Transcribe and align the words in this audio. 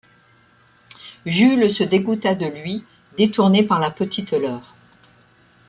Jules 1.27 1.69
se 1.69 1.83
dégoûta 1.83 2.33
de 2.33 2.47
lui, 2.47 2.83
détourné 3.19 3.61
par 3.61 3.79
la 3.79 3.91
petite 3.91 4.31
Laure. 4.33 4.73